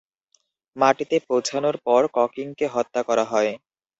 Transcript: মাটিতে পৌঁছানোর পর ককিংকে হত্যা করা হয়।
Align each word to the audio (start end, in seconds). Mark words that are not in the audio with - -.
মাটিতে 0.75 1.15
পৌঁছানোর 1.27 1.75
পর 1.85 2.01
ককিংকে 2.15 2.65
হত্যা 2.67 3.01
করা 3.07 3.25
হয়। 3.25 3.51